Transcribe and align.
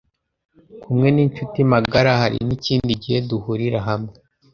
kumwe 0.81 1.07
n 1.11 1.17
incuti 1.23 1.59
magara 1.71 2.11
hari 2.21 2.37
n 2.47 2.49
ikindi 2.57 2.91
gihe 3.03 3.19
duhurira 3.29 3.79
hamwe 3.87 4.13